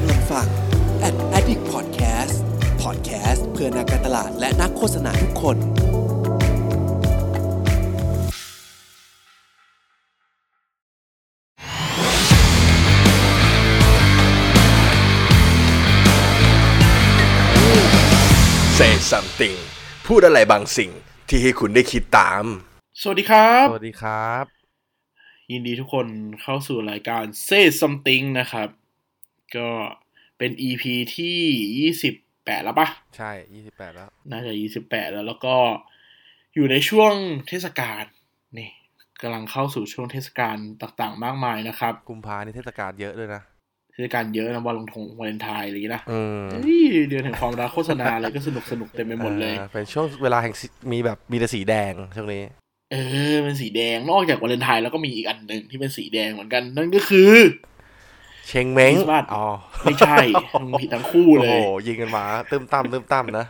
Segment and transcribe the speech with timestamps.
[0.00, 0.48] กำลังฟัง
[1.08, 2.36] Ad Addict Podcast
[2.82, 5.56] Podcast เพื่อนักการตลาดและนักโฆษณาทุกคน
[18.78, 19.56] Say something
[20.06, 20.90] พูดอะไรบางสิ่ง
[21.28, 22.44] ที่ให้คุณได้คิดตาม
[23.00, 24.44] สวัสดีครับ สวัสดีครับ
[25.52, 26.06] ยินดีทุกคน
[26.42, 28.70] เข้าสู่รายการ Say Something นะครับ
[29.56, 29.68] ก็
[30.38, 30.84] เป็น EP
[31.16, 34.52] ที่28แล้วปะใช่ยี่สิบแปดแล้ว น่าจะ
[34.84, 35.54] 28แล้วแล้วก็
[36.54, 37.12] อยู่ในช่วง
[37.48, 38.04] เทศกาล
[38.58, 38.70] นี่
[39.22, 43.42] กำลังเข้าสู่ช่วงเทศกาลต่างๆ มากมายนะครับ กุมภานี่เทศกาลเยอะด้วยนะ
[43.92, 52.42] เทศกาลเยอะนะวันลงทงวาเลนไทน์อะไรอย่างนี้นะอืมเฮ้ยเดือนแห่งความรักโฆษณาอะไรก็สนุกสนุกๆเต็มไปหมดเลยอ่าเป็นช่วงเวลาแห่งสิมีแบบมีแต่สีแดงช่วงนี้
[52.92, 52.96] เอ
[53.32, 57.32] อเป็นสีแดงนอกจากวาเลนไทน์แล้วก็มีอีกอันหนึ่งที่เป็นสีแดงเหมือนกัน นั่นก็คือ
[58.48, 59.44] เชงเม้งคริสต์มาสอ๋อ
[59.84, 60.16] ไม่ใช่
[60.62, 63.46] มึงผิดทั้งคู่เลโอ้ยโหยิงกันมาตึมตั้มตึมตั้มนะ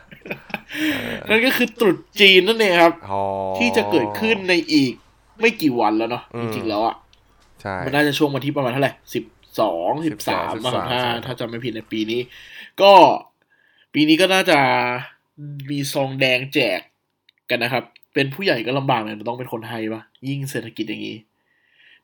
[1.31, 3.23] นั่นก็คือตรุษจีนนั่นเองครับอ๋อ
[3.59, 4.93] ที่จะเกิดขึ้นในอีก
[5.41, 6.95] ไม่กี่วันแล้วเนาะอืจมริงๆแล้วอะ
[7.63, 9.25] ใช่มันน่าจะช่วงวันที่ประมาณเท่าไหร่สิบ
[9.61, 12.21] สองสิบสาม12 13ถ้าใช่ถ้าจำไม่ผิดในปีนี้
[12.83, 12.93] ก็
[13.95, 14.59] ปีนี้ก็น่าจะ
[15.71, 16.81] มีซองแดงแจก
[17.51, 21.17] กันนะครับ เป็นผู้ใหญ่ก็ลำบากเลยต้องเป็นคนไทยปะยิ่งเศรษฐกิจอย่างนี้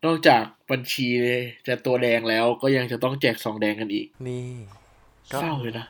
[0.04, 1.06] นอกจากบัญชี
[1.66, 4.48] จะตัวแดงแล้วก็ยังจะต้องแจกซองแดงกันอีก นี่
[5.32, 5.86] ก็เศร้าเลยนะ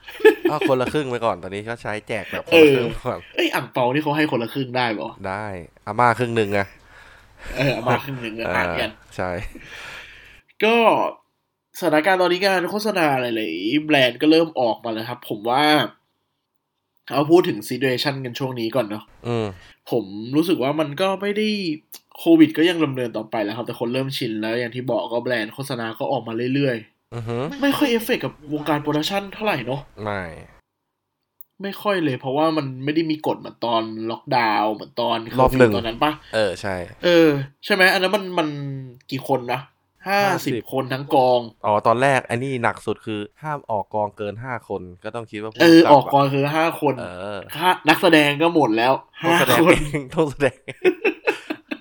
[0.50, 5.46] ก็คนละครึ่งไปก่อนตอนนี้ก็ใช้แจกแบบคนเอละอครึ่งไปก่อนเอ้ยอ่างเปาที่เขาให้คนละครึ่งได้ปะได้
[5.86, 6.60] อาม่าครึ่งหนึ่งไง
[7.56, 9.30] เออเอามาครึ่งหนึ่งกันอ่าต่างกันใช่
[10.64, 10.76] ก็
[11.78, 15.64] สถานการณ์ตอนนี้การโฆษณาหลายๆแบรนด์ก็เริ่มออกมาแล้วครับ ผมว่า
[17.10, 19.46] เอาพูดถึง situation กันช่วงนี้ก่อนเนาะอืม
[19.90, 20.04] ผม
[20.36, 21.48] รู้สึกว่ามันก็ไม่ได้
[22.18, 26.76] โควิดก็ยังดำเนินต่อไปแล้วครับแต่คนเริ่มชินแล้วอย่างที่บอกก็แบรนด์โฆษณาก็ออกมาเรื่อย
[27.14, 30.22] อือหือๆไม่ค่อยเอฟเฟกต์กับวงการ production เท่าไหร่เนาะไม่
[31.62, 36.74] ไม่ค่อยเลย เพราะว่ามันไม่ได้มีกฎเหมือนตอนล็อกดาวน์เหมือนตอนรอบหนึ่งตอนนั้นปะเออใช่
[37.04, 37.28] เออ
[37.64, 38.48] ใช่ไหมอันนั้นมันมัน
[39.10, 39.60] กี่คนนะ
[40.08, 47.06] ห้าสิบ50คนทั้งกอง อ๋อ ตอนแรกอันนี้หนักสุดคือห้ามออกกองเกินห้าคน ก็ต้องคิดว่าผู้เออำบออกกองคือห้าคนเอ
[47.36, 48.92] อค่านักแสดงก็หมดแล้ว
[49.24, 50.58] ต้องห้าแสดงคนเองต้องแสดง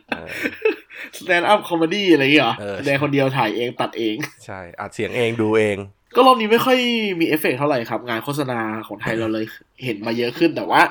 [0.09, 0.29] เออ
[1.17, 5.77] stand-up comedy อะไรอย่างเงี้ยเหรอเออแสดงคนเดียวถ่ายเองตัดเอง ใช่อัดเสียงเองดูเอง
[6.15, 6.77] ก็รอบนี้ไม่ค่อย
[7.19, 9.45] มีเอฟเฟกต์เท่าไหร่ครับ งานโฆษณาของไทยเราเลย
[9.83, 10.81] เห็นมาเยอะขึ้นแต่ว่า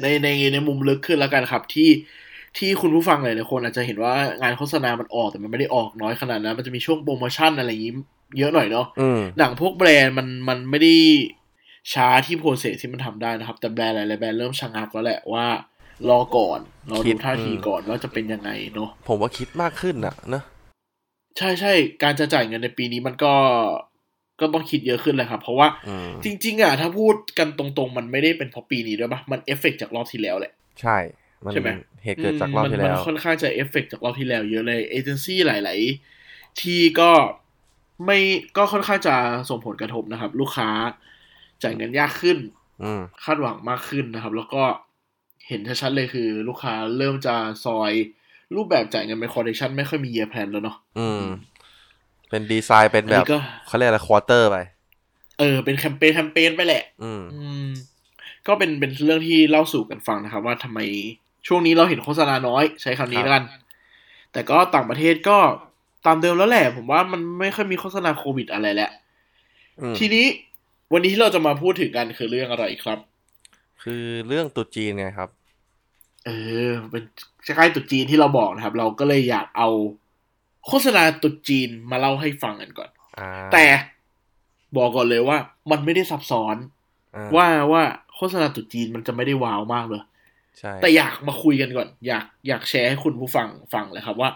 [0.00, 1.88] ในในในมุมลึกขึ้นแล้วกันครับที่
[2.58, 7.94] ที่คุณผู้ฟังหลายๆคนอาจจะเห็นว่างานโฆษณามันออกแต่มันไม่ได้ออกน้อยขนาดนั้น มันจะมีช่วงโปรโมชั่นอะไรอย่างงี้
[8.38, 10.94] เยอะหน่อยเนาะอืมหนังพวกแบรนด์มันมันไม่ได้
[11.92, 15.46] ช้าที่ process ที่มันทำได้นะครับ แต่แบรนด์หลายๆแบรนด์เริ่มชะงักแล้วแหละว่า
[16.08, 16.60] รอก่อน
[16.90, 20.42] รอคิดดูท่าทีอืมก่อนว่าจะเป็นยังไงเนาะผมว่าคิดมากขึ้นอะเนอะ
[21.38, 21.72] ใช่ใช่
[22.02, 23.34] การจะจ่ายเงินในปีนี้มันก็
[24.40, 30.96] ก็ต้องคิดเยอะขึ้นเลยครับ เพราะว่าอืมจริง ๆ อะ ถ้าพูดกันตรงๆ มันไม่ได้เป็นเพราะปีนี้ด้วยปะมันเอฟเฟกต์จากรอบที่แล้วแหละ ใช่
[31.44, 31.68] มันใช่ไหม
[32.04, 35.80] เหตุเกิดจากรอบที่มัแล้วมันค่อนข้างจะเอฟเฟกต์จากรอบที่แล้วเยอะเลยเอเจนซี่หลาย
[36.20, 37.10] ๆ ที่ก็
[38.04, 38.18] ไม่
[38.56, 39.16] ก็ค่อนข้างจะ
[39.48, 40.68] ส่งผลกระทบนะครับ ลูกค้า
[41.62, 42.38] จ่ายเงินยากขึ้น
[42.82, 44.62] อืมคาดหวังมากขึ้นนะครับ แล้วก็
[45.48, 47.92] เห็นชัดๆเลยคือ ลูกค้าเริ่มจะซอย
[48.56, 51.22] รูปแบบจ่ายเงินเป็น quotation ไม่ค่อยมี year plan แล้วเนาะอืม
[52.28, 54.56] เป็น season เป็นอันแบนี้ก็เขาเรียกอะไร quarter ไป
[55.38, 57.68] เออ เป็นแคมเปญแคมเปญไปแหละ อืมอืม
[58.46, 60.80] ก็เป็นเป็นเรื่องที่เล่าสู่กันฟังนะครับ ว่าทำไม
[61.46, 63.44] ช่วงนี้เราเห็นโฆษณาน้อยใช้คำนี้ครับแล้วกัน
[64.32, 65.38] แต่ก็ต่างประเทศก็
[66.06, 68.90] ตามเดิมแล้วแหละ ผมว่ามันไม่ค่อยมีโฆษณาโควิดอะไรแล้ว
[69.80, 70.26] อืมทีนี้
[70.92, 72.98] วันนี้ที่เราจะมาพูดถึงกันคือเรื่องอะไรครับ
[73.82, 75.30] คือเรื่องตรุ๊จีนไงครับ
[76.26, 76.30] เอ
[76.66, 77.04] อ เป็น
[77.44, 79.68] ใกล้ตรุษจีนที่เราบอกนะครับ เราก็เลยอยากเอา
[80.66, 83.64] โฆษณาตรุษจีนมาเล่าให้ฟังกันก่อนอ่าแต่
[84.76, 85.38] บอกก่อนเลยว่า
[85.70, 86.56] มันไม่ได้ซับซ้อน
[87.16, 87.82] อ่ว่าว่า
[88.16, 90.09] โฆษณาตรุษจีนมันจะไม่ได้ว้าวมากเลยใช่
[90.82, 94.30] แต่อยากมาคุยกันก่อน อยากอยากแชร์ให้คุณผู้ฟังฟังเลยครับว่า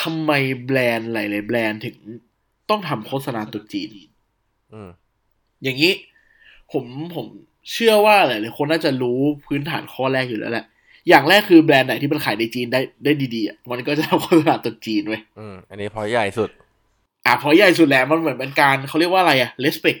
[0.00, 0.32] ทำไม
[0.66, 1.96] แบรนด์หลายๆแบรนด์ถึง
[2.70, 3.88] ต้องทำโฆษณาตรุษจีน
[4.72, 4.90] อืม
[5.62, 5.92] อย่างนี้
[6.72, 7.26] ผมผม
[7.72, 10.64] เชื่อว่าหลายๆคนน่าจะรู้พื้นฐานข้อแรกอยู่แล้วแหละ
[11.08, 16.50] อย่างแรกคือแบรนด์ไหนที่มันขายในจีนได้ได้ดีๆอะมันก็จะทำโฆษณาตรุษจีนไว้ยอืมอันนี้พอใหญ่สุด
[17.26, 20.00] อะเพราะใหญ่สุดแล้วมันเหมือนเป็นการเขาเรียกว่าอะไรอะ respect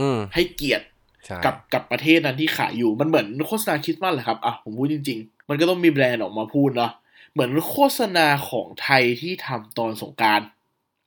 [0.00, 0.89] อืมให้เกียรติใช่
[1.44, 6.92] กับกับประเทศนั้นที่ขายอยู่มันเหมือนโฆษณาคริสต์มาสแหละครับอะผมพูดจริง ๆ มันก็ต้องมีแบรนด์ออกมาพูดเนาะ
[7.32, 10.40] เหมือนโฆษณาของไทยที่ทำตอนสงกราร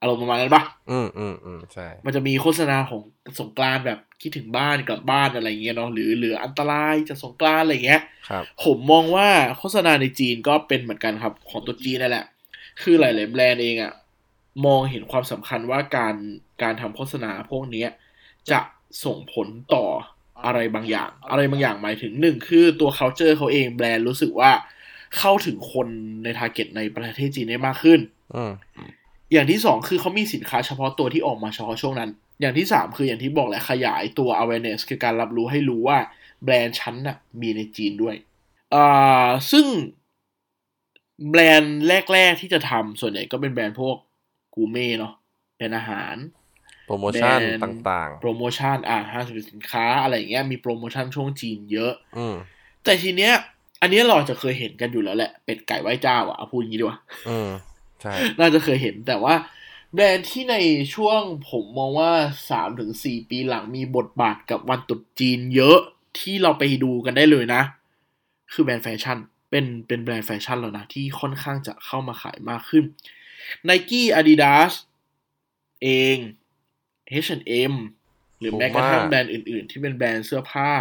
[0.01, 3.01] อารมณ์ประมาณนั้นปะอืมอืมอืมใช่ มันจะมีโฆษณาของ
[3.39, 12.25] สงกรานต์แบบคิดถึงบ้านกลับบ้านอะไรเงี้ยเนาะหรือหรืออันตรายจากสงกรานต์อะไรเงี้ยครับผมมองว่าโฆษณาในจีนก็เป็นเหมือนกันครับ ของตัวจีนนั่นแหละ
[12.81, 13.93] คือหลาย ๆ แบรนด์เองอะ่ะ
[14.65, 16.15] มองเห็นความสำคัญว่าการ
[16.61, 17.89] การทำโฆษณาพวกเนี้ย
[18.51, 18.59] จะ
[19.05, 19.85] ส่งผลต่อ
[20.45, 24.51] อะไรบางอย่าง อะไรบางอย่างหมายถึงหนึ่งคือตัว culture เขาเองแบรนด์รู้สึกว่า
[25.17, 25.87] เข้าถึงคน
[26.23, 27.99] ใน target ในประเทศจีนได้มากขึ้น
[28.35, 28.51] อืม
[29.33, 32.09] อย่างที่สองคือเขามีสินค้าเฉพาะตัวที่ออกมาเฉพาะช่วงนั้น
[32.41, 35.97] อย่างที่สามคืออย่างที่บอกแหละขยายตัว awareness คือการรับรู้ให้รู้ว่า
[36.43, 38.15] แบรนด์ฉันน่ะมีในจีนด้วย
[38.73, 39.65] อ่าซึ่ง
[41.29, 41.81] แบรนด์
[42.13, 43.95] แรก ๆที่จะทำส่วนใหญ่ก็เป็นแบรนด์พวก
[44.55, 45.13] กูเม่เนาะ
[45.55, 46.42] แบรนด์อาหารโป
[46.93, 52.35] รโมชั่นแบรนด์ต่างโปรโมชั่นอ่าห้างสรรพสินค้าอะไรอย่างเงี้ยมีโปรโมชั่นช่วงจีนเยอะๆอืม
[52.83, 53.33] แต่ทีเนี้ย
[53.81, 56.99] อันเนี้ยเราอาจจะเคยเห็นกันอยู่แล้วแหละ เป็ดไก่ไหว้เจ้าอะเอาพูดอย่างนี้ดีกว่า
[57.29, 57.49] อืม
[58.01, 59.35] ใช่น่าจะเคยเห็นแต่ว่า
[59.93, 60.55] แบรนด์ที่ใน
[60.95, 62.11] ช่วงผมมองว่า
[62.49, 65.77] สามถึงสี่ปีหลังมีบทบาทกับวันตรุษจีนเยอะ
[66.19, 67.61] ที่เราไปดูกันได้เลยนะ
[68.53, 69.17] คือแบรนด์แฟชั่น
[69.49, 72.83] เป็นเป็นแบรนด์แฟชั่นแล้วนะ ที่ค่อนข้างจะเข้ามาขายมากขึ้น
[73.67, 74.73] Nike Adidas
[75.83, 76.17] เอง
[77.25, 77.73] H&M
[78.39, 80.71] หรือ Puma แม้กระทั่งแบรนด์อื่น ๆ ที่เป็นแบรนด์เสื้อผ้า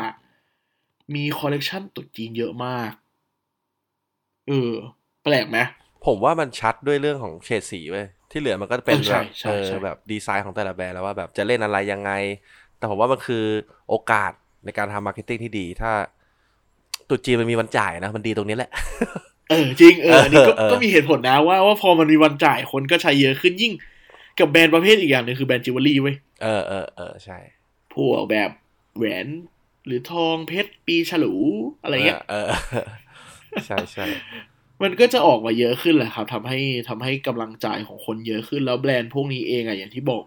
[1.15, 2.93] มีคอลเลกชันตรุษจีนเยอะมาก
[4.49, 4.73] เออ
[5.25, 5.59] แปลกไหม
[6.07, 12.11] ผมว่ามันชัดด้วยเรื่องของเฉดสีเว้ยที่เหลือมันก็จะเป็นเออใช่แบบใช่เออใช่แบบดีไซน์ของแต่ละแบรนด์แล้วว่าแบบจะเล่นอะไรยังไง
[12.79, 13.45] แต่ผมว่ามันคือ
[13.89, 14.33] โอกาส
[14.65, 15.93] ในการทำ marketing ที่ดี ถ้า
[17.09, 18.71] ตรุษจีนมันมีวันจ่ายนะ มันดีตรงนี้แหละ
[19.49, 23.73] เออจริงเอออันนี้ก็เออก็มีเหตุผลนะว่าว่าพอมันมีวันจ่ายคนก็ใช้เยอะขึ้นยิ่ง
[24.39, 27.39] กับแบรนด์ประเภทอีกอย่างหนึ่งคือแบรนด์จิวเวลรี่เว้ยเออเออเออใช่
[27.95, 28.51] พวกแบบ
[28.97, 29.27] แหวน
[29.87, 31.35] หรือทองเพชรปีฉลู
[31.83, 32.87] อะไรเงี้ยเออเออ
[33.67, 34.07] ใช่ใช่
[34.83, 36.59] มันก็จะออกมาเยอะขึ้นแหละครับทำให้
[36.89, 40.25] ทำให้กำลังจ่ายของคนเยอะขึ้นแล้วแบรนด์พวกนี้เองอะอย่างที่บอก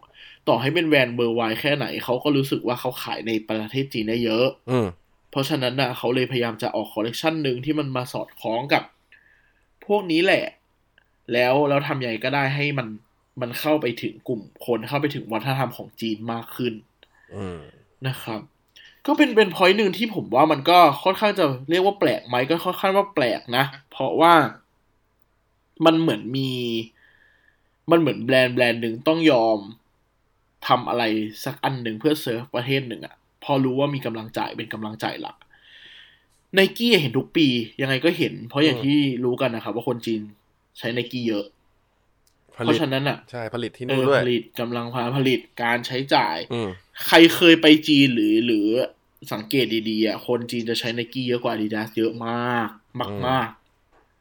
[0.47, 4.87] ต่อให้เป็นแบรนด์เบอร์ใหญ่แค่ไหนเขาก็รู้สึกว่าเขาขายในประเทศจีนได้เยอะ อืม
[5.31, 8.83] เพราะฉะนั้นน่ะเขาเลยพยายามจะออกคอลเลกชันหนึ่งที่มันมาสอดคล้องกับ
[9.85, 10.45] พวกนี้แหละ
[11.33, 12.87] แล้วแล้วทำยังไงก็ได้ให้มัน
[13.41, 16.73] มันเข้าไปถึงกลุ่มคนเข้าไปถึงวัฒนธรรมของจีนมากขึ้น
[17.33, 17.59] อืม
[18.07, 18.41] นะครับ
[19.05, 24.33] ก็เป็นเป็น point หนึ่งที่ผมว่ามันก็ค่อนข้างจะเรียกว่าแปลกไหมก็ค่อนข้างว่าแปลกนะ เพราะว่า
[25.85, 26.51] มันเหมือนมี
[27.91, 29.59] มันเหมือนแบรนด์แบรนด์หนึ่งต้องยอม
[30.67, 31.03] ทำอะไร
[31.45, 35.35] สักอันหนึ่งเพื่อเซิร์ฟประเทศหนึ่งอะพอรู้ว่ามีกำลังจ่ายเป็นกำลังจ่ายหลัก
[36.53, 37.47] ไนกี้เห็นทุกปี
[37.81, 40.21] ยังไงก็เห็น เพราะอย่างอืมที่รู้กันนะครับว่าคนจีน
[40.77, 41.54] ใช้ไนกี้เยอะผ
[42.55, 46.69] เพลิตราะฉะนั้นอะใช่ผลิตที่เอนู่นอด้วยผลิตกำลังพาผลิตการใช้จ่าย อืม
[47.07, 48.67] ใครเคยไปจีนหรือหรือ
[49.33, 52.69] สังเกตดีๆอะคนจีนจะใช้ไนกี้เยอะกว่า Adidas เยอะมาก
[52.99, 53.49] มากอืมมาก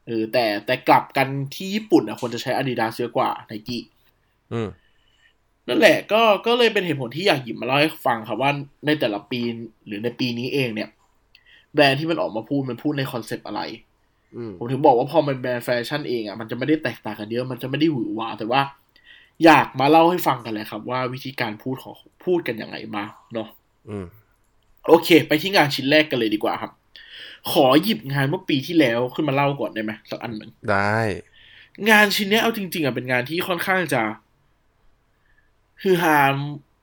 [0.07, 3.83] เออแต่แต่กลับกันที่ญี่ปุ่นอะคนจะใช้ Adidas เยอะกว่าไนกี้
[4.53, 4.69] อืม
[5.69, 8.51] นั่นแหละก็ก็เลยเป็นเหตุผลที่อยากหยิบมาเล่าให้ฟังครับว่า
[8.87, 9.41] ในแต่ละปี
[9.87, 10.89] หรือในปีนี้เองเนี่ย
[11.75, 13.94] แบรนด์ที่มันออกมาพูดมันพูดในคอนเซปต์อะไรอืม
[14.59, 18.63] ผมถึงบอกว่าพอมันแบรนด์แฟชั่นเองอะมันจะไม่ได้แตกต่างกันเยอะมันจะไม่ได้หวือหวาแต่ว่า
[19.45, 21.95] อยากมาเล่าให้ฟังกันเลยครับ ว่าวิธีการพูดของ
[22.25, 23.05] พูดกันยังไงมา
[23.35, 23.49] เนาะ
[23.89, 24.07] อืม
[24.87, 26.73] โอเค ไปที่งานชิ้นแรกกันเลยดีกว่าครับ
[27.53, 30.99] ขอหยิบงานเมื่อปีที่แล้วขึ้นมาเล่าก่อนได้ไหมสักอันหนึ่งได้
[31.91, 34.03] งานชิ้นเนี้ยเอาจริง ๆอะเป็นงานที่ค่อนข้างจะ
[35.83, 36.35] คือฮาม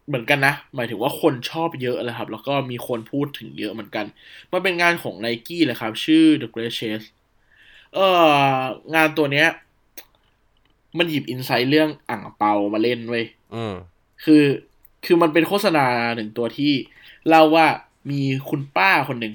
[0.08, 4.06] เหมือนกันนะ หมายถึงว่าคนชอบเยอะเลยครับ แล้วก็มีคนพูดถึงเยอะเหมือนกัน
[4.52, 7.08] มันเป็นงานของ n i กี้เลยครับ ชื่อ The Great Chase
[7.96, 8.00] เอ
[8.52, 8.54] อ
[8.96, 9.48] งานตัวเนี้ย
[10.98, 13.74] มันหยิบอินไซต์เรื่องอ่างเปามาเล่นเว้ยอืม
[14.24, 14.44] คือ
[15.06, 16.72] คือมันเป็นโฆษณาหนึ่งตัวที่
[17.28, 17.68] เล่าว่า
[18.12, 19.34] มีคุณป้าคนหนึ่ง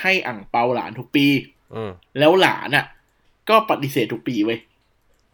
[0.00, 1.26] ให้อ่างเปาหลานทุกปี
[1.74, 2.84] อืมแล้วหลานอะ
[3.48, 4.58] ก็ปฏิเสธทุกปีเว้ย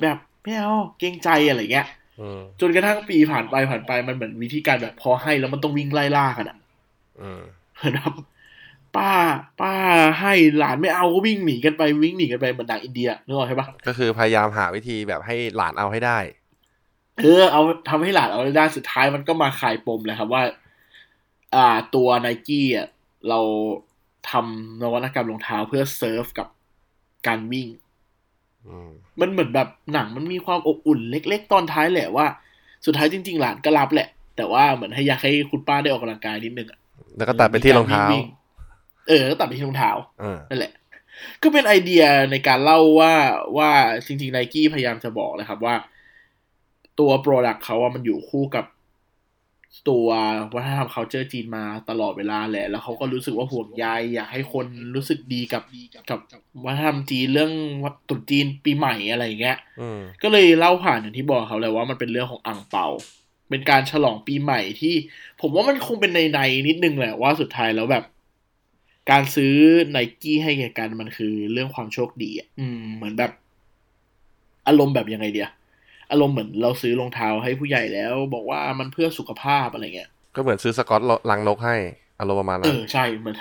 [0.01, 1.87] แบบไม่เอาเกรงใจอะไรเงี้ย
[2.21, 6.59] อืมจนกระทั่งปีผ่านไปผ่านไปมันเหมือนวิธีการแบบพอให้แล้วมันต้องวิ่งไล่ล่ากันอะ
[7.21, 7.43] อืม
[7.77, 8.15] เหมือนแบบ
[8.97, 9.11] ป้า
[9.61, 9.75] ป้า
[10.21, 16.19] ให้หลานไม่เอาก็วิ่งหนีกันไปวิ่งหนีกันไปเหมือนหนังอินเดียนึกออกใช่ปะก็คือพยายามหาวิธีแบบให้หลานเอาให้ได้
[17.23, 20.43] เออเอาทำให้หลานเอาได้สุดท้ายมันก็มาคลายปมเลยครับว่า
[21.55, 22.87] อ่าตัวไนกี้อะ
[23.29, 23.41] เรา
[24.31, 26.49] ทำนวัตกรรมรองเท้าเพื่อเซิร์ฟกับ
[27.27, 27.69] การวิ่ง
[28.67, 32.27] อืมมันเหมือนแบบหนังมันมีความอบอุ่นเล็ก ๆ ตอนท้ายแหละว่า
[32.87, 36.79] สุดท้ายจริง ๆ หลานก็รับแหละ แต่ว่าเหมือนให้อยากให้คุณป้าได้ออกกำลังกายนิดนึงอะ
[37.17, 38.44] แล้วก็ตัดไปที่รองเท้าวิ่ๆ
[39.09, 40.73] เออก็ตัดไปที่รองเท้าเออนั่นแหละ
[41.43, 43.15] ก็เป็นไอเดียในการเล่าว่า
[43.57, 43.71] ว่า
[44.07, 45.75] จริงๆไนกี้พยายามจะบอกเลยครับว่า
[46.99, 48.65] ตัวโปรดักต์เขาว่ามันอยู่คู่กับ
[49.89, 50.09] ตัว
[50.55, 55.63] วัฒนธรรม culture จีนมาตลอดเวลาแหละ แล้วเขาก็รู้สึกว่าห่วงใยอยากให้คนรู้สึกดีกับ
[56.11, 56.21] กับ
[56.65, 57.53] วัฒนธรรมจีนเรื่อง
[57.85, 62.87] วัตรุษจีนปีใหม่อะไรอย่างเงี้ยอืมก็เลยเล่าผ่านอย่างที่บอกเขาเลยว่ามันเป็นเรื่องของอ่างเปา
[63.51, 64.95] เป็นการฉลองปีใหม่ที่
[65.41, 68.05] ผมว่ามันคงเป็นในในๆนิดนึงแหละว่าสุดท้ายแล้วแบบ
[69.11, 69.55] การซื้อ
[69.91, 73.33] ไนกี้ให้แก่กันมันคือเรื่องความโชคดีอะอืมเหมือนแบบ
[74.69, 75.51] อารมณ์แบบยังไงเดีย
[76.11, 81.01] อารมณ์เหมือนเราซื้อรองเท้าให้ผู้ใหญ่แล้ว บอกว่ามันเพื่อสุขภาพอะไรเงี้ย ก็เหมือนซื้อสก๊อต
[81.31, 81.77] รังนกให้
[82.21, 83.37] อารมณ์ประมาณเอนั้นอใช่เหมือน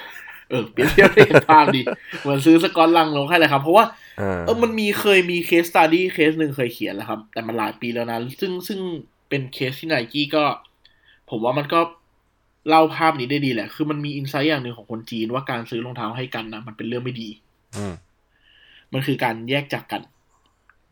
[0.50, 1.82] เออเปรียบเทียบให้เห็นภาพดี
[2.22, 3.86] เหมือนซื้อสก๊อตรังนกให้เลยครับ เพราะว่า
[4.20, 8.80] เออเออมันมีเคยมีเคสต u d ดี้เคสหนึ่งเคยเขียนแล้วครับ แต่มันหลายปีแล้วนะ ซึ่งซึ่ง
[9.30, 10.44] เป็นเคสที่ไนกี้ก็
[11.30, 11.80] ผมว่ามันก็
[12.70, 17.30] เล่าภาพนี้ได้ดีแหละ คือมันมี insight อย่างหนึ่งของคนจีนว่าการซื้อรองเท้าให้กันนะมันเป็นเรื่องไม่ดี
[17.78, 17.94] อืม
[18.94, 20.02] มันคือการแยกจากกัน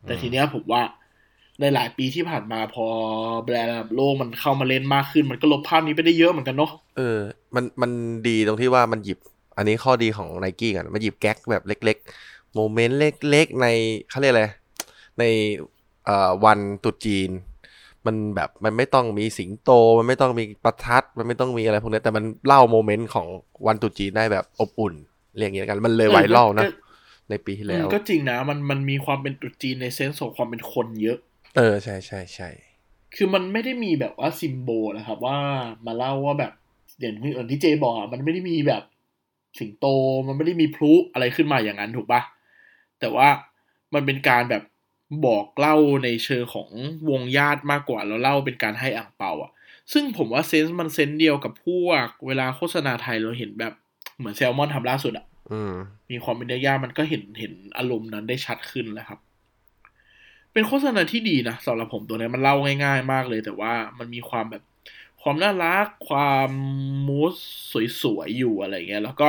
[0.02, 0.82] แต่ทีเนี้ยผมว่า
[1.60, 2.86] ในหลายปีที่ผ่านมาพอ
[3.44, 7.18] แบรนด์ระดับโลกมันเข้ามาเล่นมากขึ้น มันก็ลบภาพนี้ไปได้เยอะเหมือนกันเนาะเออ
[7.54, 7.90] มันมัน
[8.28, 9.18] ดีตรงที่ว่ามันหยิบ
[9.56, 12.98] อันนี้ข้อดีของไนกี้กันมันหยิบแก๊กแบบเล็กๆ moment
[13.30, 13.66] เล็กๆใน
[14.10, 14.44] เขาเรียกอะไร
[15.18, 15.24] ใน
[16.04, 17.30] เอ่อวันตรุษจีน
[18.06, 23.26] มันแบบมันไม่ต้องมีสิงโต มันไม่ต้องมีประทัด มันไม่ต้องมีอะไรพวกนี้แต่มันเล่าโมเมนต์ของ
[23.66, 24.94] วันตรุษจีนได้แบบอบอุ่น
[25.36, 26.64] เรียกอย่างนี้แล้วกัน มันเลยไวรัลนะ
[27.30, 31.18] ในปีที่อืแล้มวก็จริงนะ มันมันมีความเป็นตรุษจีนในเซนส์ของความเป็นคนเยอะ
[31.56, 32.48] เออใช่ใช่ใช่
[33.14, 35.38] คือมันไม่ได้มีแบบว่าซิมโบลนะครับ ว่า
[35.86, 36.52] มาเล่าว่าแบบ
[37.00, 38.82] อย่างที่อย่างที่เจบอกอะมันไม่ได้มีแบบ
[39.58, 39.86] สิงโต
[40.26, 42.20] มันไม่ได้มีพลุอะไรขึ้นมาอย่างนั้นถูกปะ
[43.00, 43.28] แต่ว่า
[43.94, 44.62] มันเป็นการแบบ
[45.26, 46.68] บอกเล่าในเชิงของ
[47.10, 49.50] วงญาติมากกว่าแล้วเล่าเป็นการให้อ่างเปาอะ
[49.92, 53.72] ซึ่งผมว่าเซนส์มันเซนส์เดียวกับพวก เวลาโฆษณาไทยเราเห็นแบบ
[54.18, 55.72] เหมือนแซลมอนทำล่าสุดอะอืม
[56.10, 59.18] มีความเป็นเนื้อย่างมันก็เห็นเห็นอารมณ์นั้นได้ชัดขึ้นแล้วครับ
[60.52, 62.54] เป็นโฆษณาที่ดีนะสำหรับผมตัวนี้มันเล่า
[62.84, 64.62] ง่าย ๆ มากเลย แต่ว่ามันมีความแบบ
[65.22, 66.50] ความน่ารักความ
[67.06, 67.34] มูส
[68.02, 69.28] สวยๆอยู่อะไรเงี้ย แล้วก็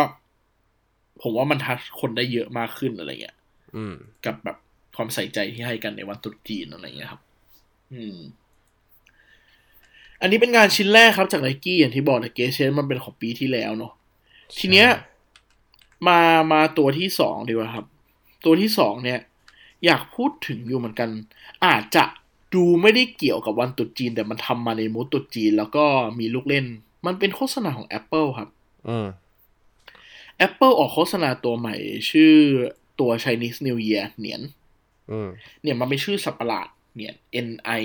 [1.22, 3.38] ผมว่ามันทัชคนได้เยอะมากขึ้นอะไรเงี้ย
[3.75, 4.58] อืมกับแบบ
[4.95, 7.21] ความใส่ใจที่ให้กันในวันตรุษจีนอะไรเงี้ยครับ
[7.93, 8.17] อืม
[10.21, 13.93] อันนี้เป็นงานชิ้นแรกครับจากไนกี้อย่างที่บอกนะเกเชนมันเป็นของปีที่แล้วเนาะ
[14.59, 14.88] ทีเนี้ย
[16.07, 16.19] มา
[16.51, 17.85] มาตัวที่สองดีกว่าครับ
[18.45, 19.19] ตัวที่สองเนี่ย
[19.85, 21.09] อยากพูดถึงอยู่เหมือนกัน
[21.65, 22.03] อาจจะ
[22.53, 25.85] ดูไม่ได้เกี่ยวกับวันตรุษจีน แต่มันทำมาในมูดตรุษจีน แล้วก็
[26.19, 26.65] มีลูกเล่น
[27.05, 28.50] มันเป็นโฆษณาของ Apple ครับ
[28.88, 29.07] อืม
[30.47, 31.75] Apple ออกโฆษณาตัวใหม่
[32.09, 32.33] ชื่อ
[33.00, 34.62] ตัว Chinese New Year เหนียนอืม
[35.63, 36.67] เนี่ยมันเป็นชื่อสัตว์ประหลาด
[36.98, 37.13] เนี่ย
[37.48, 37.81] N I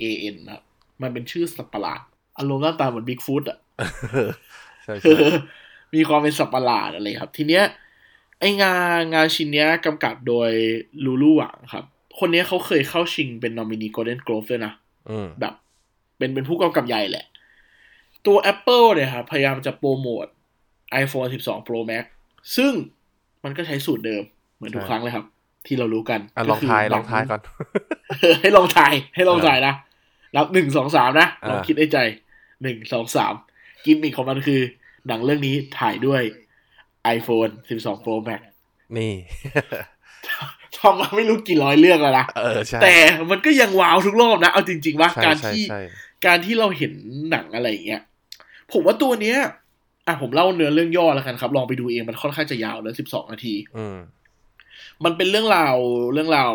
[0.00, 0.62] A N นะครับ
[1.02, 2.00] มันเป็นชื่อสัตว์ประหลาด
[2.38, 3.58] อารมณ์หน้าตาเหมือนบิ๊กฟุตอะ
[4.84, 5.12] ใช่ใช่
[5.94, 7.64] มีความเป็นสัตว์ประหลาดอะไรครับ ทีเนี้ย
[8.40, 10.50] ไองานงานชิ้นเนี้ยกำกับโดย
[11.04, 11.84] ลูลูหวังครับ
[12.18, 14.72] คนเนี้ยเขาเคยเข้าชิงเป็นนอมินี Golden Globe ด้วยนะ
[15.10, 15.54] อืมแบบ
[16.18, 17.24] เป็นเป็นผู้กำกับใหญ่แหละ
[18.26, 20.26] ตัว Apple เนี่ยครับพยายามจะโปรโมท
[21.02, 22.04] iPhone 12 Pro Max
[22.56, 22.72] ซึ่ง
[23.44, 24.22] มันก็ใช้สูตรเดิม
[24.54, 25.24] เหมือนทุกครั้งเลยครับ
[25.66, 27.40] ที่เรารู้กันอะลองทายก็คืลองทายก่อน
[28.40, 29.74] ให้ลองทายให้ลองทายนะ
[30.36, 31.98] รับหนึ่งสองสามนะอ่าลองคิดในใจ
[32.62, 33.34] หนึ่งสองสาม
[33.84, 34.60] กิมมิคของมันคือ
[35.08, 36.22] หนังเรื่องนี้ถ่ายด้วย
[37.16, 38.42] iPhone 12 Pro Max
[38.96, 39.14] นี่
[40.76, 42.96] ทำมาไม่รู้กี่ร้อยเรื่องแล้วนะเออใช่แต่
[43.30, 45.80] มันก็ยังว้าวทุกรอบนะ เอาจริงๆว่าใช่การใช่ที่ใช่
[46.26, 46.92] การที่เราเห็น
[47.30, 48.02] หนังอะไรอย่างเงี้ย
[48.72, 49.38] ผมว่าตัวเนี้ย
[50.06, 53.84] อะผมเล่าเนื้อเรื่องย่อแล้วกันครับ ลองไปดูเองมันค่อนข้างจะยาวนะสิบสองนาทีอื
[54.98, 55.76] มมันเป็นเรื่องราว
[56.12, 56.52] เรื่องราว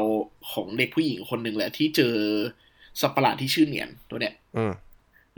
[0.52, 2.16] ของเด็กผู้หญิงคนหนึ่งแหละที่เจอ
[3.02, 4.74] สัตว์ประหลาดที่ชื่อเหนียนตัวเนี้ยอืม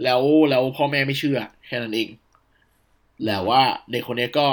[0.03, 2.09] แล้วแล้วพ่อแม่ไม่เชื่อแค่นั้นเอง
[3.25, 4.47] แล้วว่าเด็กคนเนี้ยก็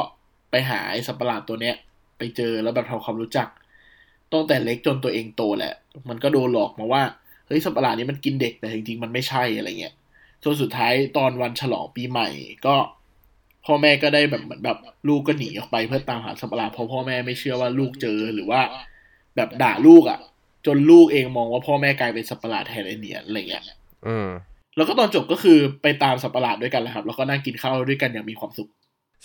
[0.51, 1.77] ไปหาไอ้สัตว์ประหลาดตัวเนี้ย
[2.19, 3.49] ไปเจอแล้วแบบทำความรู้จัก
[4.33, 5.75] ตั้งแต่เล็กจนตัวเองโตแหละ
[6.09, 7.03] มันก็โดนหลอกมาว่า
[7.47, 9.95] เฮ้ยสัตว์ประหลาดนี้มันกินเด็กแต่จริงๆมันไม่ใช่อะไรเงี้ย
[10.43, 12.29] จนสุดท้ายตอนวันฉลองปีใหม่
[12.67, 12.75] ก็
[13.67, 18.61] พ่อแม่ก็ได้แบบเหมือนแบบลูกก็หนีออกไปเพื่อตามหาสัตว์ประหลาดเพราะพ่อแม่ไม่เชื่อว่าลูกเจอหรือว่า
[19.37, 20.19] แบบด่าลูกอะ่ะ
[20.67, 23.65] จนลูกเองมองว่าพ่อแม่กลายเป็นสัตว์ประหลาดแทนไอ้เหนียนอะไรเงี้ย
[24.07, 24.29] อืม
[24.77, 28.69] แล้วก็ตอนจบก็คือไปตามสัตว์ประหลาดด้วยกันแหละครับ แล้วก็นั่งกินข้าวด้วยกันอย่างมีความสุข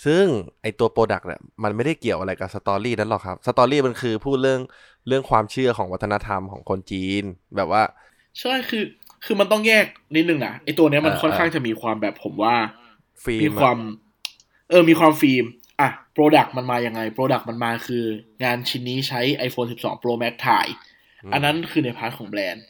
[0.04, 0.24] ซึ่ง
[0.62, 4.60] ไอตัว product เนี่ยมันไม่ได้เกี่ยวอะไรกับ story นั้นหรอกครับ story มันคือพูดเรื่อง
[5.08, 7.24] เรื่องความเชื่อของวัฒนธรรมของคนจีน
[7.56, 7.82] แบบว่า
[8.40, 8.84] ใช่คือ
[9.24, 12.54] คือมันต้องแยกนิดนึงนะไอตัวเนี้ยมันเออค่อนข้างจะมีความแบบผมว่า
[13.24, 13.78] ฟิล์มมีความ
[14.70, 15.44] เออมีความฟิล์ม
[15.80, 18.04] อะ product มันมายังไง product มันมาคือ
[18.44, 20.66] งานชิ้นนี้ใช้ iPhone 12 Pro Max ถ่าย
[21.32, 22.64] อันนั้นคือใน part ของแบรนด์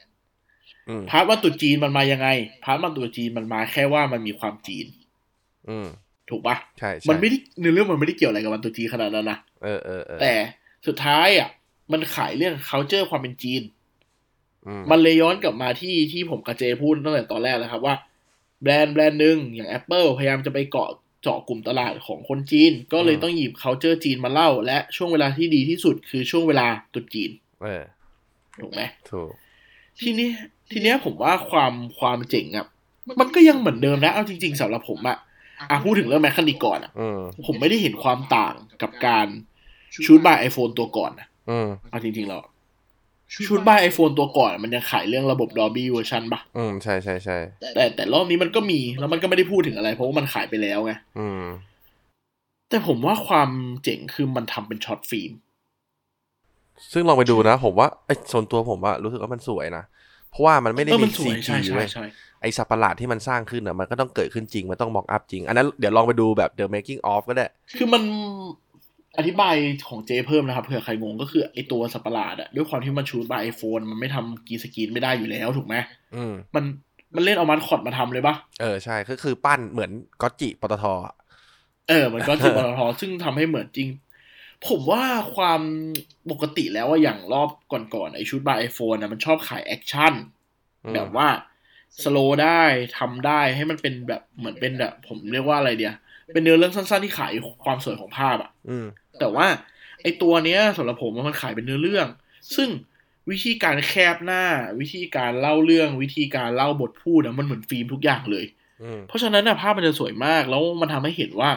[0.89, 2.29] อืม part วันตรุษจีนมันมายังไง
[2.65, 4.87] part วันตรุษจีนมันมาแค่ว่ามันมีความจีน
[5.69, 5.87] อืม
[6.31, 10.33] ถูกปะใช่ใช่มันไม่ได้ในเรื่องมันไม่ได้เกี่ยวอะไรกับวันตรุษจีนขนาดนั้นนะเออเออเออแต่
[10.87, 11.49] สุดท้ายอะ
[11.93, 13.63] มันขายเรื่อง culture ความเป็นจีน
[14.67, 17.95] อืมมันเลยย้อนกลับมาที่ที่ผมกับเจพูดตั้งแต่ตอนแรกแล้วครับว่า
[18.63, 20.89] แบรนด์แบรนด์หนึ่งอย่าง Apple พยายามจะไปเกาะ
[21.27, 27.31] เจาะกลุ่มตลาดของคนจีน ก็เลยต้องหยิบ culture จีนมาเล่า และช่วงเวลาที่ดีที่สุดคือช่วงเวลาตรุษจีน
[27.63, 27.85] เออ
[28.61, 29.31] ถูกไหมถูก
[30.01, 30.29] ทีนี้
[30.71, 32.67] ทีเนี้ยผมว่าความความเจ๋งอะ
[33.21, 35.17] มันก็ยังเหมือนเดิมนะ เอาจริงๆสำหรับผมอะ
[35.71, 39.27] อะพูดถึงเรื่อง mechanic ก่อนอะอืมผมไม่ได้เห็นความต่างกับการ
[40.05, 42.41] shoot by iPhone ตัวก่อนนะอืมเอาจริงๆแล้ว
[43.49, 47.39] shoot by iPhone ตัวก่อนมันยังขายเรื่องระบบ Dolby Vision ปะอืมใช่ใช่ใช่
[47.75, 51.45] แต่แต่รอบนี้มันก็มีแล้วมันก็ไม่ได้พูดถึงอะไร เพราะว่ามันขายไปแล้วไงอืม
[52.69, 53.51] แต่ผมว่าความ
[53.83, 55.33] เจ๋งคือมันทำเป็น short film
[56.93, 59.85] ซึ่งลองไปดูนะ ผมว่าไอ้ส่วนตัวผมว่ารู้สึกว่ามันสวยนะ
[60.31, 62.05] เพราะว่ามันไม่ได้เออมีมันสซีวยจีใช่ใช่เว้ยใช่
[62.43, 68.03] ไอ้สัตว์ประหลาดที่มันสร้างขึ้นอะมันก็ต้องเกิดขึ้นจริง มันต้อง mock up จริง อันนั้นเดี๋ยวลองไปดูแบบ The Making of ก็ได้ คือมัน
[69.19, 69.55] อธิบาย
[69.89, 75.75] ของเจเพิ่มนะครับเผื่อใครงงก็คือไอตัวสัตว์ประหลาดอะด้วยความที่มัน shoot by iPhone มันไม่ทำ green screen ไม่ได้อยู่แล้วถูกไหม
[76.17, 76.65] อืมมัน
[77.15, 79.91] มันเล่นเอามันคอดมาทำเลยปะเออใช่ก็คือปั้นเหมือน
[80.23, 81.15] ก็จิปตทอะ
[81.89, 83.89] เออมันก็คือปตทซึ่งทำให้เหมือนจริง
[84.69, 85.05] ผมว่า
[85.35, 85.61] ความ
[86.31, 90.13] ปกติแล้วว่าอย่างรอบก่อนๆไอชุดบายไอโฟนอะมันชอบขายแอคชั่น
[90.85, 91.29] อืมแบบว่า
[92.03, 92.63] สโลว์ได้
[92.99, 95.95] ทำได้ให้มันเป็นแบบเหมือนเป็นแบบ ผมเรียกว่าอะไรเดีย
[96.35, 97.33] เป็นเนื้อเรื่องสั้นๆที่ขาย
[97.65, 98.87] ความสวยของภาพอะอืม
[99.21, 99.47] แต่ว่า
[100.03, 102.07] ไอตัวเนี้ยสำหรับผมมันขายเป็นเนื้อเรื่อง
[102.57, 102.69] ซึ่ง
[103.31, 104.45] วิธีการแคบหน้า
[104.81, 108.45] วิธีการเล่าเรื่องวิธีการเล่าบทพูดอะมันเหมือนฟิล์มทุกอย่างเลย
[108.83, 111.51] อืมเพราะฉะนั้นนะภาพมันจะสวยมาก แล้วมันทำให้เห็นว่า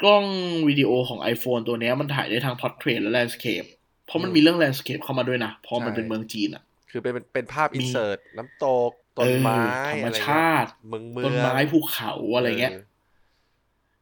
[0.00, 0.24] กล้อง
[0.68, 3.66] วิดีโอของ iPhone ตัวเนี้ยมันถ่ายได้ทั้ง Portrait และ Landscape
[4.06, 12.72] เพราะมันมีเรื่อง Landscape เข้ามาด้วยนะเพราะมันเป็นเมืองจีนอะคือเป็นเป็นภาพมีอินเสิร์ตน้ำตกต้นไม้เออธรรมอะไรเงี้ยชาติเมืองเมืองต้นไม้ภูเขาอะไรเงี้ย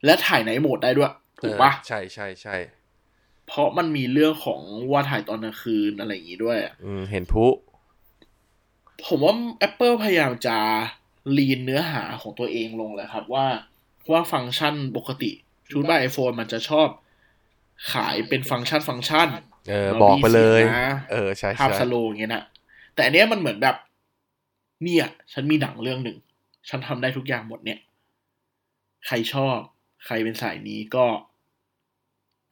[0.04, 2.54] และถ่ายในโหมดได้ด้วย ถูกปะเออใช่ใช่ใช่
[3.48, 4.60] เพราะมันมีเรื่องของ
[4.92, 7.46] ว่าถ่ายตอนกลางคืนอะไรอย่างงี้ด้วยอะอืม เห็นพุ
[9.06, 9.34] ผมว่า
[9.66, 10.56] Apple พยายามจะ
[11.38, 13.46] ลีนเนื้อหาของตัวเองลงเลยครับ ว่า
[14.10, 15.30] ว่าฟังก์ชันปกติ
[15.70, 16.88] ชุดบ้าไอโฟนมันจะชอบ
[17.92, 19.28] ขายเป็นฟังก์ชันฟังก์ชัน
[19.68, 22.44] เออเราบอกไปเลยมีเสียงนะเออ ใช่ภาพใช่สโลว์อย่างเงี้ยนะ
[22.94, 23.76] แต่อันเนี้ยมันเหมือนแบบ
[24.82, 26.18] เนี่ย ฉันมีหนังเรื่องหนึ่ง
[26.68, 27.78] ฉันทำได้ทุกอย่างหมดเนี่ย
[29.06, 29.56] ใครชอบ
[30.06, 31.06] ใครเป็นสายนี้ก็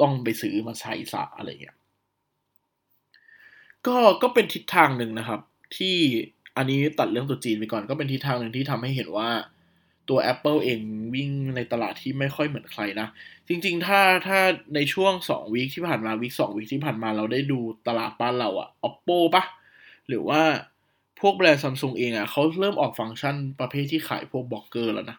[0.00, 1.76] ต้องไปซื้อมาใส่สะอะไรเงี้ย
[3.86, 5.40] ก็ก็เป็นทิศทางหนึ่งนะครับ
[5.76, 5.96] ที่
[6.56, 9.30] อันนี้ตัดเรื่องตัวจีนไปก่อนก็เป็นทิศทางหนึ่งที่ทำให้เห็นว่า
[10.08, 10.80] ตัว Apple เอง
[11.14, 13.08] วิ่งในตลาดที่ไม่ค่อยเหมือนใครนะ
[13.48, 14.38] จริง ๆ ถ้าถ้า
[14.74, 19.44] ในช่วงสองวีคที่ผ่านมาวีคสองวีคที่ผ่านมาเราได้ดูตลาดบ้านเราอะ oppo ปะ
[20.08, 20.42] หรือว่า
[21.20, 25.18] พวกแบรนด์ซัมซุงเองอะเขาเริ่มออกฟังก์ชันประเภทที่ขายพวก vlogger แล้วนะ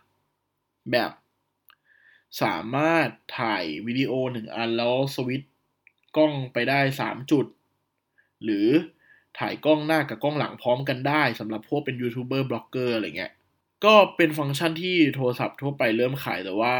[0.92, 1.12] แบบ
[2.42, 3.08] สามารถ
[3.40, 5.52] ถ่ายวิดีโอหนึ่งอันแล้วสวิตช์
[6.18, 7.46] กล้องไปได้สามจุด
[8.44, 8.68] หรือ
[9.40, 13.34] ถ่ายกล้องหน้ากับกล้องหลังพร้อมกันได้สำหรับพวกเป็น YouTuber vlogger อะไรเงี้ย
[13.86, 16.76] ก็เป็นฟังก์ชันที่โทรศัพท์ทั่วไปเริ่มขายแต่ว่า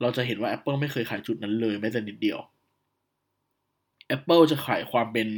[0.00, 2.38] เราจะเห็นว่า Apple ไม่เคยขายจุดนั้นเลยแม้แต่นิดเดียว
[4.16, 5.28] Apple จะขายความเป็น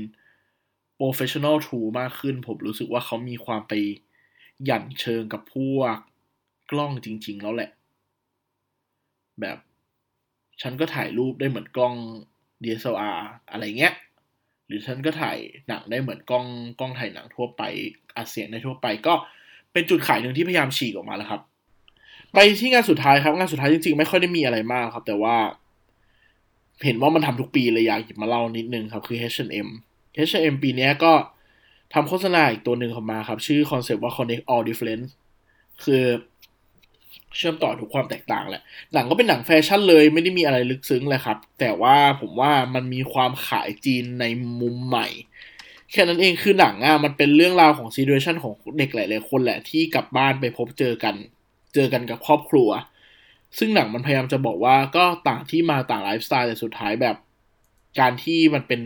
[0.98, 3.72] professional tool มากขึ้น ผมรู้สึกว่าเขามีความไป
[4.64, 5.96] หยั่นเชิงกับพวก
[6.70, 7.70] กล้องจริง ๆ แล้วแหละ
[9.40, 9.58] แบบ
[10.62, 11.94] ฉันก็ถ่ายรูปได้เหมือนกล้อง
[12.62, 13.18] DSLR
[13.50, 13.94] อะไรเงี้ย
[14.66, 16.46] หรือฉันก็ถ่ายหนังได้เหมือนกล้อง
[16.80, 17.62] กล้องถ่ายหนังทั่วไป
[18.16, 19.14] อัดเสียงได้ทั่วไป ก็
[19.72, 21.40] เป็นจุดขายหนึ่งที่พยายามฉีกออกมาแล้วครับ
[22.34, 25.36] ไปที่งานสุดท้ายครับงานสุดท้ายจริงๆ ไม่ค่อยได้มีอะไรมากครับ แต่ว่า
[26.84, 29.68] เห็นว่ามันทำทุกปีเลยอยากหยิบมาเล่านิดนึงครับ คือ H&M
[30.28, 31.12] H&M ปีนี้ก็
[31.94, 35.08] ทำโฆษณาอีกตัวหนึ่งออกมาครับ ชื่อคอนเซปต์ว่า Connect All Difference
[35.84, 36.02] คือ
[37.36, 44.24] เชื่อมต่อทุกความแตกต่างแหละ หนังก็เป็นหนังแฟชั่นเลยไม่ได้มีอะไรลึกซึ้งเลยครับ แต่ว่าผมว่ามันมีความขายจีนใน
[44.60, 45.06] มุมใหม่
[45.90, 51.14] แค่นั้นเองคือหนังอะมันเป็นเรื่องราวของ situation ของเด็กหลายๆคนแหละที่กลับบ้านไปพบเจอกัน
[51.74, 52.68] เจอกันกับครอบครัว
[53.58, 57.16] ซึ่งหนังมันพยายามจะบอกว่าก็ต่างที่มาต่างไลฟ์สไตล์แต่สุดท้ายแบบ
[58.00, 58.82] การที่มันเป็น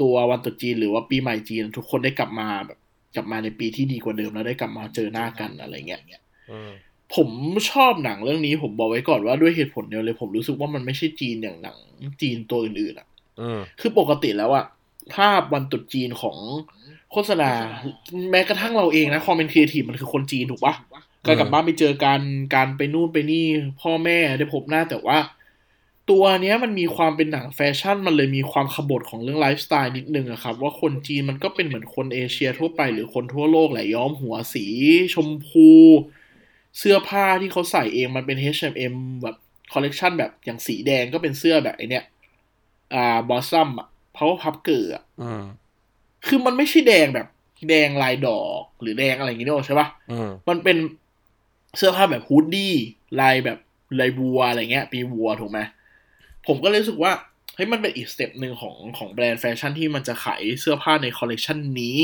[0.00, 2.78] ตัววันตรุษจีน หรือว่าปีใหม่จีน ทุกคนได้กลับมาแบบ
[3.16, 6.02] กลับมาในปีที่ดีกว่าเดิมแล้วได้กลับมาเจอหน้ากันอะไรเงี้ย
[7.14, 7.28] ผม
[7.70, 11.78] ชอบหนังเรื่องนี้ผมบอกไว้ก่อนว่าด้วยเหตุผลเดียวเลย ผมรู้สึกว่ามันไม่ใช่จีนอย่างหนัง
[12.20, 13.06] จีนตัวอื่นๆอะ
[13.40, 14.64] อืมคือปกติแล้วอะ
[15.14, 16.38] ภาพวันตรุษจีนของ
[17.12, 17.50] โฆษณา
[18.30, 20.74] แม้กระทั่งเราเองนะความเป็นครีเอทีฟมันคือคนจีนถูกปะ
[21.26, 22.20] การกลับบ้านไปเจอกัน
[22.54, 23.44] การไปนู่นไปนี่
[23.80, 25.18] พ่อแม่ได้พบหน้าแต่ว่า
[26.10, 34.66] ตัวเนี้ยมันมีความเป็นหนังแฟชั่น มันเลยมีความขบฏของเรื่องไลฟ์สไตล์นิดนึงอะครับ ว่าคนจีนมันก็เป็นเหมือนคนเอเชียทั่วไปหรือคนทั่วโลกแหละย้อมหัวสี
[35.14, 35.68] ชมพู
[36.78, 39.36] เสื้อผ้าที่เขาใส่เองมันเป็น H&M แบบ
[39.72, 42.04] คอลเลกชันแบบอย่างสีแดงก็เป็นเสื้อแบบไอเนี้ย
[42.94, 45.42] อ่า blossom อะเพราะว่าพับเกิดอะอืม
[46.26, 47.26] คือมันไม่ใช่แดงแบบ
[47.68, 50.76] แดงลายดอกหรือแดงอะไรอย่างงี้นึกออกใช่ปะอืมมันเป็น
[51.76, 52.74] เสื้อผ้าแบบ hoodie
[53.20, 53.58] ลายแบบ
[54.00, 55.58] ลายวัวอะไรเงี้ย ปีวัวถูกไหม
[56.46, 57.12] ผมก็เลยรู้สึกว่า
[57.54, 61.98] เฮ้ยมันเป็นอีก step หนึ่งของของแบรนด์แฟชั่นที่มันจะขายเสื้อผ้าในคอลเลกชันนี้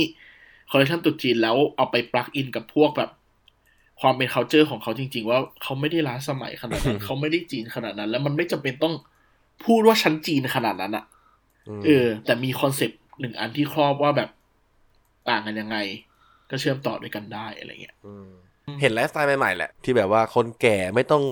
[0.70, 3.10] คอลเลกชันตรุษจีนแล้วเอาไป plug in กับพวกแบบ
[4.00, 8.94] ความเป็น c u เจอร์ของเขาจริง ๆ ว่าเขาไม่ได้ล้าสมัยขนาดนั้นเขาไม่ได้จีนขนาดนั้น แล้วมันไม่จำเป็นต้อง
[9.64, 11.04] พูดว่าชั้นจีนขนาดนั้นอะ
[11.80, 14.30] มเออ แต่มีคอนเซปต์หนึ่งอันที่ครอบว่าแบบ
[15.28, 15.76] ต่างกันยังไง
[16.50, 17.96] ก็เชื่อมต่อด้วยกันได้อะไรเงี้ย
[18.80, 21.22] เห็นไลฟ์สไตล์ใหม่ๆแหละ ที่แบบว่าคนแก่ไม่ต้อง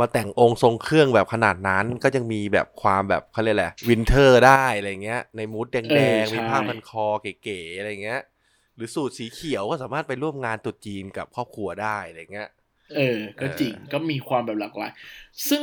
[0.00, 8.29] มาแต่งองค์ทรงเครื่องแบบขนาดนั้น ก็ยังมีแบบความแบบเขาเรียกอะไร winter ได้อะไรเงี้ย ใน mood and tone ใช่ๆมีผ้าพันคอเก๋ๆอะไรเงี้ยห
[8.80, 12.50] รือสูทสีเขียวก็สามารถไปร่วมงานตรุษจีนกับครอบครัวได้อะไรเงี้ย
[12.96, 14.90] เออ ก็จริงก็มีความแบบหลากหลาย
[15.48, 15.62] ซึ่ง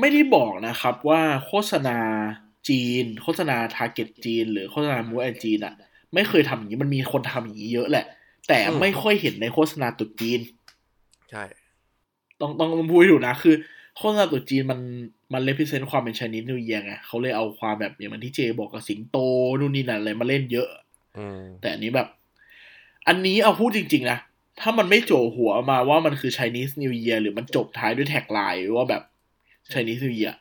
[0.00, 1.98] ไม่ได้บอกนะครับว่าโฆษณา
[2.68, 5.74] จีน โฆษณา target จีน หรือโฆษณา mood and tone จีนอะ
[6.14, 8.04] ไม่เคยทำอย่างนี้มันมีคนทำอย่างนี้เยอะแหละ
[8.48, 10.40] แต่อืมไม่ค่อยเห็นในโฆษณาตรุษจีน
[11.30, 11.44] ใช่
[12.40, 13.54] ต้องต้องต้องพูดให้ถูกนะ คือ
[13.96, 14.80] โฆษณาตรุษจีนมัน
[15.32, 19.16] มัน represent ความเป็นช i นิ e นิวเยียไงเขาเลยเอาความแบบอย่างมันที่เจบอกกับสิงโต
[19.58, 20.68] นู่นนี่นั่นอะไรมาเล่นเยอะ
[21.18, 22.08] อืมแต่อันนี้แบบ
[23.08, 24.18] อันนี้เอาพูดจริง ๆ นะ
[24.60, 29.02] ถ้ามันไม่โจหัวมาว่ามันคือ Chinese New Year หรือมันจบท้ายด้วยแท็กไลน์ว่าแบบ
[29.72, 30.34] Chinese New Year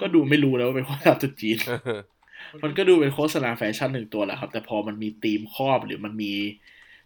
[0.00, 1.58] ก็ดูไม่รู้แล้วว่าเป็นโฆษณาตรุษจีน
[2.62, 6.32] มันก็ดูเป็นโฆษณาแฟชั่นหนึ่งตัวแหละครับ แต่พอมันมีธีมครอบหรือมันมี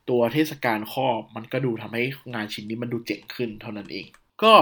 [0.09, 2.03] ตัวเทศกาลครอบ มันก็ดูทำให้
[2.35, 4.07] งานชิ้นนี้มันดูเจ๋งขึ้นเท่านั้นเอง
[4.43, 4.55] ก็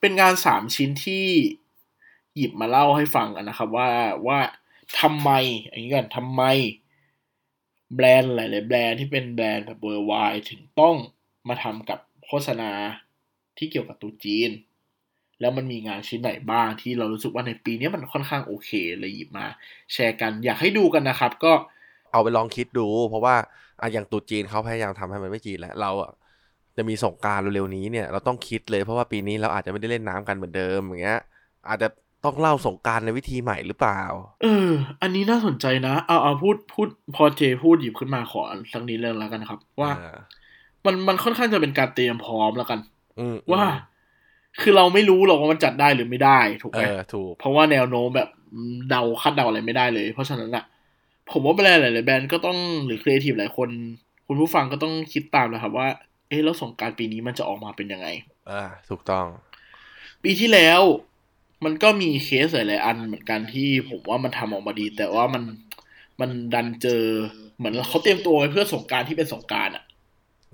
[0.00, 1.26] เป็นงานสามชิ้นที่
[2.36, 3.88] หยิบมาเล่าให้ฟังกันนะครับว่า
[4.26, 4.38] ว่า
[5.00, 5.30] ทำไม
[5.70, 6.42] อย่างนี้กันทำไม
[7.94, 10.12] แบรนด์หลาย ๆ แบรนด์ที่เป็นแบรนด์แบบเบอร์ไว
[10.50, 10.96] ถึงต้อง
[11.48, 12.72] มาทำกับโฆษณา
[13.58, 14.50] ที่เกี่ยวกับตรุจีน
[15.40, 19.46] แล้วมันมีงานชิ้นไหนบ้างที่เรารู้สึกว่าในปีนี้มันค่อนข้างโอเคเลยหยิบมา
[19.92, 21.52] แชร์กันอยากให้ดูกันนะครับ ก็
[22.10, 23.36] เอาไปลองคิดดู เพราะว่า
[23.80, 26.10] อะอย่างตุจีนเขาพยายามทำให้มันไม่จีนแล้วเราอะ
[26.76, 31.18] จะมีสงกรารเร็วๆนี้เนี่ยเราต้องคิดเลยเพราะว่าปีนี้เราอาจจะไม่ได้เล่นน้ำกันเหมือนเดิมอย่างเงี้ย
[31.68, 31.86] อาจจะ
[32.24, 34.00] ต้องเล่าสงกรารในวิธีใหม่หรือเปล่า
[34.42, 34.70] เออ
[35.02, 40.18] อันนี้น่าสนใจนะ เอาเอาพูดพูดพอเจพูดหยิบขึ้นมาขอสักนิดเรื่องแล้วกันนะครับว่าอ่า
[40.86, 42.78] มันมันค่อนข้างจะเป็นการเตรียมพร้อมแล้วกัน
[43.18, 43.64] อืมว่า
[44.60, 48.28] คือเราไม่รู้หรอกว่ามันจัดได้หรือไม่ได้ถูกเอไหมอถูก เพราะว่าแนวโน้มแบบ
[48.90, 50.64] เดาคาดเดาอะไรไม่ได้เลย เพราะฉะนั้นอะ
[51.32, 53.68] ผมว่าแบรนด์หลายๆแบรนด์ก็ต้องหรือครีเอทีฟหลายคน
[54.26, 55.88] คุณผู้ฟังก็ต้องคิดตามนะครับ ว่า
[56.28, 58.08] เอ๊ะแล้วสงกรารปีนี้มันจะออกมาเป็นยังไง
[58.50, 59.26] อ่า ถูกต้อง
[60.22, 60.80] ปีที่แล้ว
[61.64, 65.42] มันก็มีเคสหลายๆอันเหมือนกันที่ผมว่ามันทำออกมาดี แต่ว่ามัน
[66.20, 67.02] มันดันเจอ
[67.56, 69.84] เหมือนเขาเตรียมตัวไว้เพื่อสงกรารที่เป็นสงกรารอะ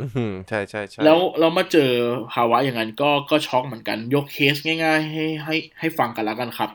[0.01, 1.91] อืมใช่ใช่ใช่แล้วเรามาเจอ
[2.33, 6.71] ภาวะอย่างนั้นก็ก็ช็อกเหมือนกัน ยกเคสง่าย ๆ ให้ให้ให้ฟังกันแล้วกันครับ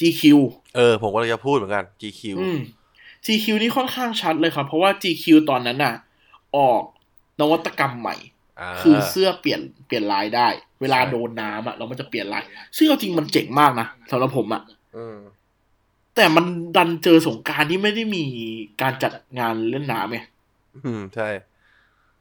[0.00, 0.22] GQ
[0.76, 2.58] เออ ผมก็เลยจะพูดเหมือนกัน GQ อืม
[3.26, 5.94] GQ นี่ค่อนข้างชัดเลยครับ เพราะว่า GQ ตอนนั้นน่ะ
[6.56, 6.82] ออก
[7.40, 8.41] นวัตกรรมใหม่อ่า
[8.80, 10.48] คือเสื้อเปลี่ยนเปลี่ยนลายได้
[10.80, 12.42] เวลาใช่โดนน้ำอะเรามันจะเปลี่ยนลาย
[12.76, 14.62] ซึ่งเอาจริงมันเจ๋งมากนะสำหรับผมอะ
[14.96, 15.18] อืม
[16.16, 16.44] แต่มัน
[16.76, 18.24] ดันเจอสงกรารที่ไม่ได้มี
[18.80, 20.18] การจัดงานเล่นน้ำไง
[20.84, 21.28] อืมใช่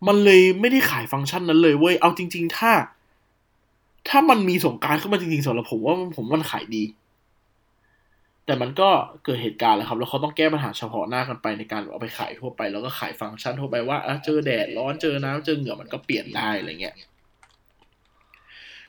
[0.08, 2.72] มันเลยไม่ได้ขายฟังก์ชันนั้นเลยเว้ยเอาจริง ๆ ถ้า
[4.10, 6.84] ถ้ามันมีสงกรารขึ้นมาจริงๆสำหรับผมว่าผมว่ามันขายดี
[8.52, 8.90] แต่มันก็
[9.26, 16.96] เกิดเหตุการณ์แล้วครับ แล้วเขาต้องแก้ปัญหาเฉพาะหน้ากันไปในการเอาไปขายทั่วไป แล้วก็ขายฟังก์ชันทั่วไปว่าอะเจอแดดร้อนเจอน้ำเจอเหงื่อมันก็เปลี่ยนได้อะไรเงี้ย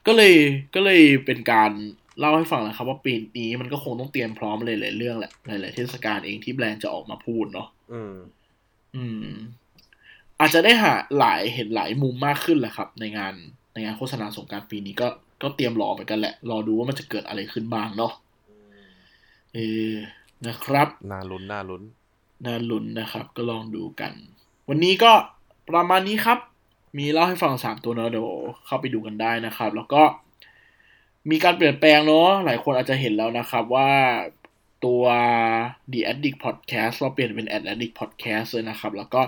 [0.07, 0.35] ก็เลย
[0.75, 1.71] ก็เลยเป็นการ
[2.19, 8.15] เล่าให้ฟังนะครับ ว่าปีนี้มันก็คงต้องเตรียมพร้อมเลยหลายๆเรื่องแหละหลายๆเทศกาลเองที่แบรนด์จะออกมาพูดเนาะอืม
[8.97, 9.29] อืม
[10.41, 13.35] อาจจะได้หาหลายเห็นหลายมุมมากขึ้นแหละครับ ในงาน
[13.73, 15.09] ในงานโฆษณาสงกรารปีนี้ก็
[15.43, 18.13] ก็เตรียมรอเหมือนกันแหละ รอดูว่ามันจะเกิดอะไรขึ้นบ้างเนาะ
[19.55, 19.59] เอ
[19.93, 19.95] อ
[20.47, 21.83] นะครับ น่าลุ้นน่าลุ้น
[22.47, 24.13] น่าลุ้นนะครับ ก็ลองดูกัน
[24.69, 25.13] วันนี้ก็
[25.71, 26.39] ประมาณนี้ครับ
[26.99, 28.29] มีเล่าให้ฟังสามตัวเนอะเดี๋ยว
[28.67, 30.03] เข้าไปดูกันได้นะครับ แล้วก็
[31.31, 33.91] มีการเปลี่ยนแปลงเนาะหลายคนอาจจะเห็นแล้วนะครับว่า
[34.85, 35.03] ตัว
[35.93, 39.23] The Addict Podcast เราเปลี่ยนเป็น Ad Addict Podcast เลยนะครับ แล้วก็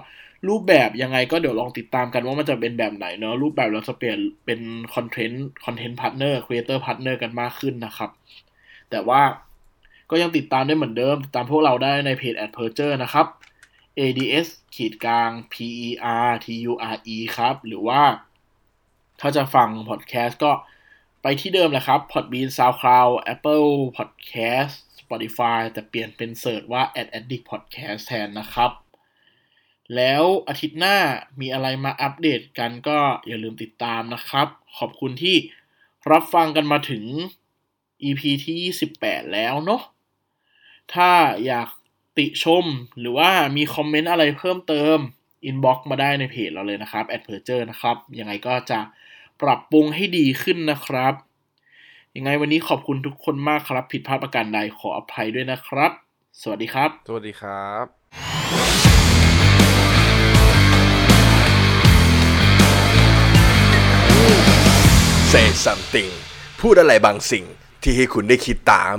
[0.48, 4.60] รูปแบบยังไงก็เดี๋ยวลองติดตามกันว่ามันจะเป็นแบบไหนเนาะรูปแบบเราจะเปลี่ยนเป็น
[4.94, 8.10] content content partner creator partner กันมากขึ้นนะครับ
[8.90, 9.20] แต่ว่า
[10.10, 13.26] ก็ยังติดตามได้เหมือนเดิม ติดตามพวกเราได้ในเพจ Ad p e r j u r นะครับ
[13.98, 15.54] ads ขีดกลาง p
[15.86, 15.88] e
[16.30, 18.02] r t u r e ครับ หรือว่า
[19.20, 20.52] ถ้าจะฟังพอดแคสต์ก็
[21.22, 28.70] ไปที่เดิมแหละครับ Podbean SoundCloud Apple Podcast Spotify แต่เปลี่ยนเป็น search ว่า Ad Addict Podcast แทนนะครับ
[29.96, 30.96] แล้วอาทิตย์หน้า
[31.40, 35.36] มีอะไรมาอัปเดตกันก็อย่าลืมติดตามนะครับ ขอบคุณที่
[36.10, 37.04] รับฟังกันมาถึง
[38.02, 39.82] EP ที่ 28 แล้วเนาะ
[40.92, 41.10] ถ้า
[41.46, 41.68] อยาก
[42.18, 42.64] ติชม
[42.98, 44.98] หรือว่ามีคอมเมนต์อะไรเพิ่มเติม
[45.44, 48.80] อินบ็อกมาได้ในเพจเราเลยนะครับ a d p e r j u r นะครับ ยังไงก็จะ
[49.42, 51.14] ปรับปรุงให้ดีขึ้นนะครับ
[52.16, 55.92] ยังไงวันนี้ขอบคุณทุกคนมากครับ ผิดพลาดประการใดขออภัยด้วยนะครับ
[56.42, 57.86] สวัสดีครับ สวัสดีครับ
[65.32, 66.10] Say something
[66.60, 67.44] พูดอะไรบางสิ่ง
[67.82, 68.98] ที่ให้คุณได้คิดตาม